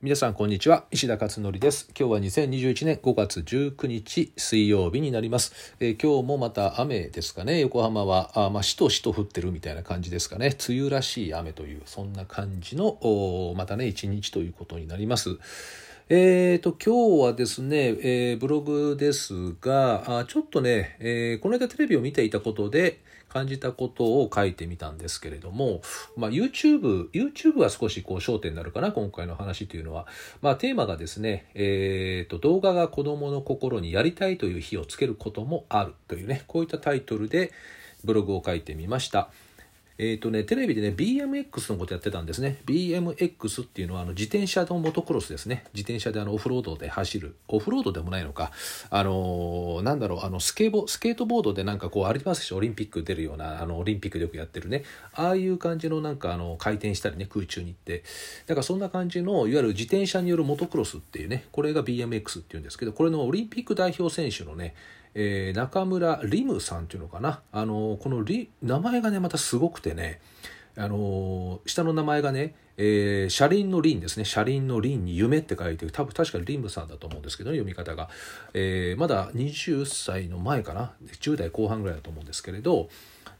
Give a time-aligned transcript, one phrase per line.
[0.00, 0.84] 皆さんこんにちは。
[0.92, 1.90] 石田勝則です。
[1.98, 7.58] 今日は2021年5月19日水曜日になります、えー、今日もまた雨ですかね。
[7.58, 10.56] 横浜はあまあしとしと降ってるみたいな感じですかね。
[10.68, 12.96] 梅雨らしい雨というそんな感じの
[13.56, 15.30] またね一日ということになります。
[16.08, 25.80] えーと、今日はですね、えー、ブログですが、あちょっとね、えー、この間テレビを見ていたことで感じたことを書いてみたんですけれども、
[26.16, 30.06] まあ、YouTube、YouTube は少しこう焦点になるかな、今回の話というのは。
[30.40, 37.52] まあ、テーマがですね、えーと、動画が子供の心にやりたいという火をつけることもあるというね、こういったタイトルで
[38.04, 39.30] ブログを書いてみました。
[40.00, 42.58] えっ、ー、とね、テレビでね、BMX のことやってたんですね。
[42.66, 45.64] BMX っていうのはあの自転車のモトクロスですね。
[45.74, 47.34] 自転車であのオフロードで走る。
[47.48, 48.52] オフロードでもないのか。
[48.90, 54.84] あのー、なんだろう、あのスケボ、スケートボードでなんかこうありますし、オリンピック出るような、あの、オリンピックでよくやってるね。
[55.14, 58.04] ああいう感じのなんかあの、回転したりね、空中に行って。
[58.46, 64.76] だからそんな感じの、いわゆる自転車によるモトクロスっていうね、これが BMX っていうんですけど、これのオリンピック代表選手のね、
[65.20, 67.42] えー、中村リムさんっていうのかな。
[67.50, 70.20] あの、このリ、名前がね、またすごくてね、
[70.76, 74.24] あの下の名前がね、えー、車輪の輪ですね。
[74.24, 78.08] 車輪の輪に夢って書いて多分確かにリンブさんだと思うんですけどね、読み方が。
[78.54, 80.92] えー、まだ20歳の前かな。
[81.20, 82.88] 10代後半ぐらいだと思うんですけれど、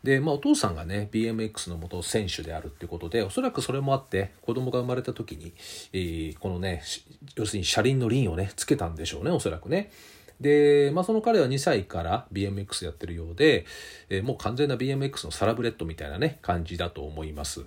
[0.03, 5.55] で、まあ、お父さんがね BMX の元選手であるっていうことでおそらくそれもあって子供が生まれた時に、
[5.93, 6.83] えー、このね
[7.35, 9.91] 要するに車輪の輪をねつけたんでしょうねおそらくね。
[10.41, 13.67] で、まあ、その彼は2歳から BMX やってるようで、
[14.09, 17.65] えー、もう完全な BMX のサラブレッドみたいなね、感じだと思います。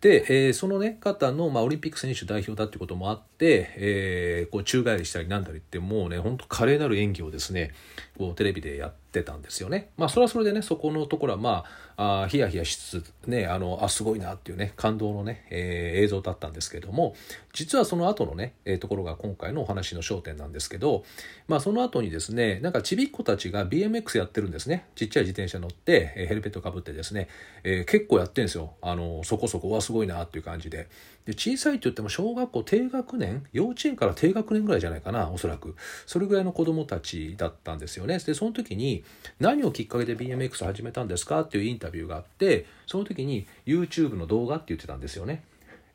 [0.00, 7.72] で、えー、そのね、方の、まあ、オリンピック選手代表だってこともあって、えー、こう宙返りしたりなんだりってもうね、ほんと華麗なる演技をですね、
[8.16, 9.90] こうテレビでやってたんですよね。
[9.96, 11.64] まあ、それはそれでね、そこのところはま
[11.96, 17.14] あ、あヒヤヒヤしつつ、ね、あの、あ、すごいなっていうね、感動のね、えー、映像だったんですけども、
[17.52, 21.04] 実はその後のね、えー、ところが今回のお話の焦点なんですけど、
[21.48, 24.86] まあ、その後にですね、なんかちびっ子たちが BMX やってるんですね。
[24.94, 27.28] ちっちゃい自転車乗って、え、ヘルメットかぶってですね、
[27.64, 28.74] えー、結構やってるんですよ。
[28.82, 30.88] あの、そこそこはすごいなっていう感じで。
[31.28, 35.76] で、小さいって言っても小学校低学年、幼稚園から低学年ぐらいじゃないかな、おそらく。
[36.06, 38.18] それぐらいの子供たちだったんですよね。
[38.18, 39.04] で、その時に、
[39.38, 45.44] 何をきっかけで BMX 始めたんですかっていうインタビューがあって、その時に YouTube の動画って言ってたんですよね。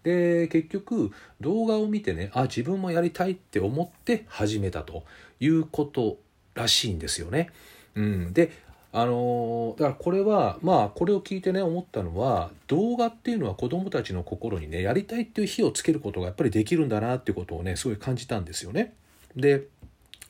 [0.03, 5.05] で結局動画を見てねあ自分もやりたいって思って始めたと
[5.39, 6.17] いうこと
[6.55, 7.51] らしいんですよね。
[7.95, 8.51] うん、で
[8.95, 18.93] あのだからこれはまあこれを聞いてね思ったのは動画っていうのは子どもたちの心にねやりたいっていう火をつけることがやっぱりできるんだなっていうことをねすごい感じたんですよね。
[19.35, 19.63] で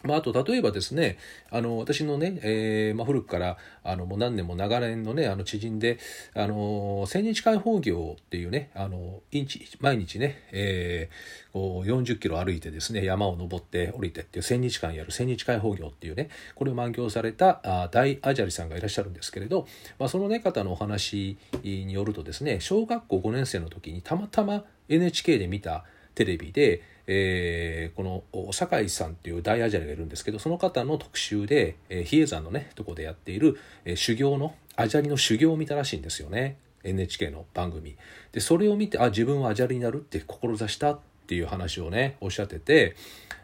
[0.03, 1.17] まあ、あと例えばですね
[1.49, 5.97] あの私のね、えーまあ、古くからあのもう何年も長年のねあの知人で
[6.35, 19.67] あの千日解放業っていうねあのインチ毎日ね、えー、こう40キロ歩いてですね山を登って降りてっていう千日間やる千日解放業っていうねこれを満行されたあ大アジャリさんがいらっしゃるんですけれど、
[19.99, 37.95] まあ、その、ね、方のお話によるとですね小学校5年生の時にたまたま NHK で見たテレビでえー、この酒井さんっていう大アジャリがいるんですけどその方の特集で、えー、比叡山のねとこでやっている、えー、修行のアジャリの修行を見たらしいんですよね NHK の番組
[38.31, 42.95] でそれを見てあ自分はアジャリになるって志したっていう話をねおっしゃってて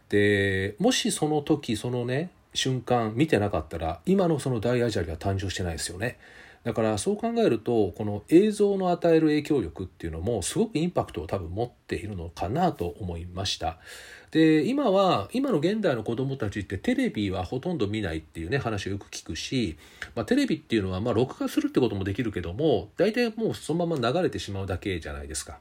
[0.09, 6.18] でもしその時そのね瞬間見てなかったら今のその大アジャリは誕生してないですよね。
[6.64, 13.78] だからそう考えるとこの映像の与える影響力っていうのもすごくインパクトを多分持っているのかなと思いました。
[14.31, 19.78] で今は今の現代の子どもたちってテレビはほとんど見ないっていうね話をよく聞くし、
[20.14, 25.58] まあ、テレビっていうのはまあ録画するってこともできるけども大体もうそのまま流れてしまうだけじゃないですか。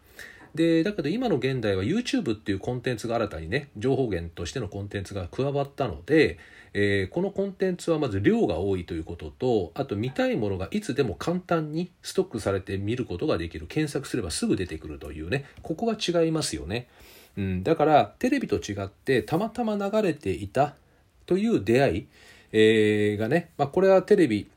[0.54, 6.38] でだけど今の現代は YouTube っていうコンテンツが新たにね情報源としてのコンテンツが加わったので
[6.74, 13.66] えー、このコンテンツはまず量が多いということとあと見たいものがいつでも簡単にストックされて見ることができる。
[13.66, 15.46] 検索すればすぐ出てくるというね。
[15.62, 16.88] ここが違いますよね、
[17.36, 20.74] うん、だからテレビと違ってたまたま流れていた
[21.26, 22.06] という出会い、
[22.52, 24.48] えー、がね、まあ、これはテレビ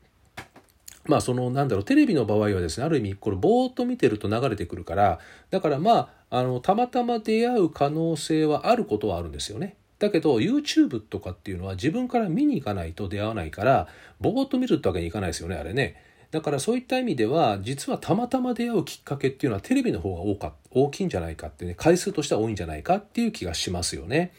[1.04, 5.18] まあそのなんだろうテレビの場合はですねある意味これぼーっと見てると流れてくるから
[5.50, 9.76] だからまああのたまたま出会う可能性はあることはあるんですよね。
[9.98, 13.88] だけど YouTube とかっていうのは自分から見に行かないと出会わないから
[14.20, 15.96] ぼーっと見るってわけにいかないですよねあれね。
[16.32, 24.32] だからそういった意味では実はたまたま出会うきっかけっていうのはテレビの方が多か大きいんじゃないかってね回数としては多いんじゃないかっていう気がしますよね。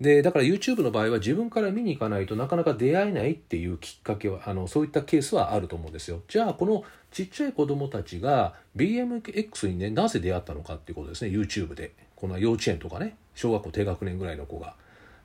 [0.00, 6.22] でだから YouTube の場合は自分から見に行かないとなかなか出会えないっていうきっかけはあのそういったケースはあると思うんですよ。
[6.26, 11.92] じゃあこのちっちゃい子供たちが BMX にねなぜ出会ったのかっていうことですね YouTube で。
[12.20, 14.74] この幼稚園とかね小学校低学年ぐらいの子が。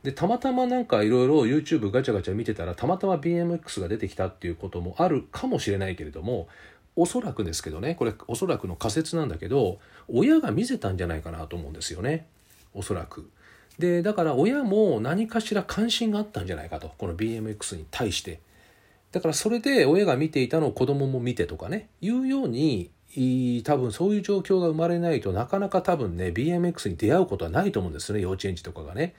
[0.04, 6.48] でたまたまなんかいろいろ YouTube ガチャガチャ見てたらたまたま BMX が出てきたっていうこともあるかもしれないけれども
[6.96, 12.28] おそらくですけどねこれおそらくの仮説なんだけど親が見せたんじゃないかなと思うんですよね
[12.74, 13.30] おそらく。
[13.80, 16.92] でだから親も何かしら関心があったんじゃないかと。
[16.98, 18.40] この BMX に対して。
[19.12, 21.90] だからそれで親が見ていたのを子供も見てとかね。
[22.02, 22.92] いうように
[23.64, 28.22] 多分そういう状況が生まれないとなかなか多分ね BMX に出会うことはないと思うんですね。
[28.22, 29.16] 幼稚園児とかがね。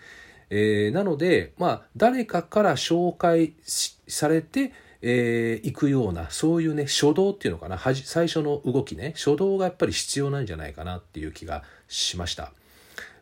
[0.48, 3.54] えー、なのでまあ誰かから紹介
[4.06, 4.72] されて
[5.02, 7.78] えー、行くようなそういうね初動っていうのかな。
[7.78, 9.12] 最初の動きね。
[9.16, 12.52] 初動がやっぱり必要なんじゃないかなっていう気がしました。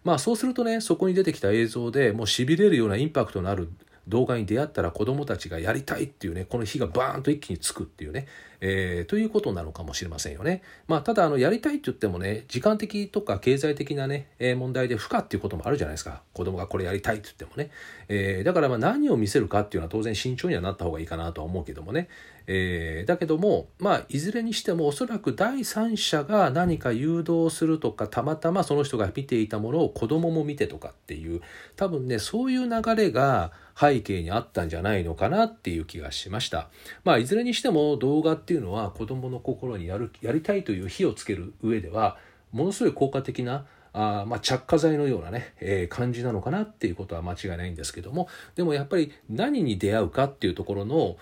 [0.05, 3.71] まあそうするとねそこに出てきた映像でもうしびれるようなインパクトのある
[4.07, 8.27] 動画に出会ったら子どもたちがやりたいっていうねこの火がバーンと一気につくっていうね、
[8.61, 10.63] えー、ということなのかもしれませんよね。
[10.89, 16.23] まあ、ただあのやりたいって言ってもね時間的とか経済的なね、え、問題で不可っていうこともあるじゃないですか。
[16.35, 17.71] 子供がこれやりたいって言ってもね、
[18.09, 22.09] えー、だからま何を見せるかっていうのは当然慎重にはなった方がいいかなとは思うけどもね、
[22.47, 31.41] えー、だけどもまあいずれにしてもおそらく第三者が何か誘導するとかたまたまその人が見ていたものを子供も見てとかっていう
[31.77, 36.69] 多分ねそういう流れが背景にあったんじゃないのかなっていう気がしました。
[37.03, 42.17] まあ、いずれにしても動画っていうのは子供の心にやるやりたいという火をつける上では
[42.53, 51.17] ものすごい効果的なあまあ、着火剤のようなね、えー、感じなのかなっていうことは間違いないんですけどもでもやっぱり何に出会うかっていうところの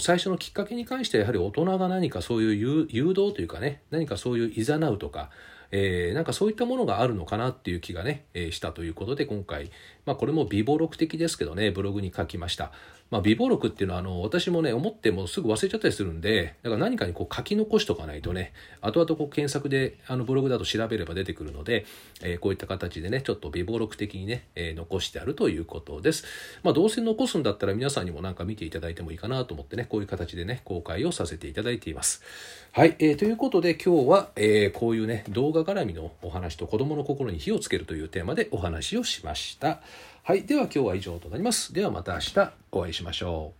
[0.00, 5.30] 最初のきっかけに関してはやはり大人が何かそういう誘導というかね何かそういういざなうとか
[5.72, 9.70] えー、なんかそういったものがあるのかなっていう気がね、えー、したということで今回、
[10.04, 12.72] まあ、これも微暴録的ですけどねブログに書きました。
[13.10, 21.86] まあ、微暴録っていうのはあの私もね思ってもすぐ忘れちゃったりするんでだから何かにこう書き残しとかないとね後々こう検索であのブログだと調べれば出てくるので、
[22.22, 26.24] えー、こういった形でねちょっと微暴録的にね、えー、残してあるということです。
[26.62, 32.22] まあ、どうせ残すんだったら皆さんにもなんか見ていただいてもいいかなと思ってねこういう形でね公開をさせていただいています。
[32.72, 39.80] はい、えー、ということで今日は、えー、こういうね動画絡みのお話と子供の心に火をつけるというテーマでお話をしました。
[40.30, 40.44] はい。
[40.44, 41.72] では今日は以上となります。
[41.72, 43.59] ではまた明日お会いしましょう。